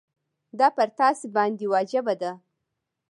[0.59, 2.31] دا پر تاسي باندي واجبه ده.